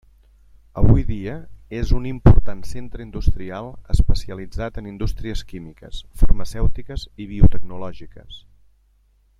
Avui 0.83 1.01
dia 1.09 1.33
és 1.79 1.91
un 1.97 2.07
important 2.11 2.63
centre 2.69 3.05
industrial 3.07 3.69
especialitzat 3.97 4.81
en 4.83 4.89
indústries 4.93 5.45
químiques, 5.53 6.01
farmacèutiques 6.23 7.05
i 7.25 7.29
biotecnològiques. 7.35 8.43